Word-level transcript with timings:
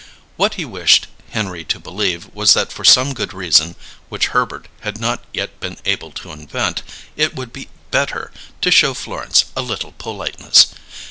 What 0.35 0.55
he 0.55 0.65
wished 0.65 1.05
Henry 1.29 1.63
to 1.65 1.79
believe 1.79 2.33
was 2.33 2.55
that 2.55 2.71
for 2.71 2.83
some 2.83 3.13
good 3.13 3.35
reason, 3.35 3.75
which 4.09 4.29
Herbert 4.33 4.67
had 4.79 4.99
not 4.99 5.23
yet 5.31 5.59
been 5.59 5.77
able 5.85 6.09
to 6.13 6.31
invent, 6.31 6.81
it 7.15 7.35
would 7.35 7.53
be 7.53 7.69
better 7.91 8.31
to 8.61 8.71
show 8.71 8.95
Florence 8.95 9.45
a 9.55 9.61
little 9.61 9.91
politeness. 9.91 10.69